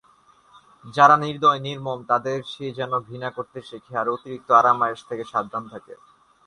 যারা 0.85 1.15
নির্দয়, 1.17 1.59
নির্মম 1.59 1.99
তাদের 2.07 2.37
সে 2.47 2.65
যেন 2.71 2.91
ঘৃণা 2.99 3.29
করতে 3.31 3.59
শেখে 3.61 3.93
আর 3.97 4.07
অতিরিক্ত 4.09 4.49
আরাম-আয়েশ 4.51 4.99
থেকে 5.09 5.23
সাবধান 5.31 5.63
থাকে। 5.67 5.93